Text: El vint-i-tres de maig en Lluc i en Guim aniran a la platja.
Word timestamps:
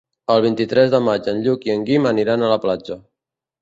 El 0.35 0.39
vint-i-tres 0.45 0.89
de 0.95 1.03
maig 1.09 1.31
en 1.35 1.43
Lluc 1.45 1.71
i 1.71 1.77
en 1.77 1.87
Guim 1.93 2.11
aniran 2.17 2.43
a 2.43 2.53
la 2.57 2.63
platja. 2.69 3.03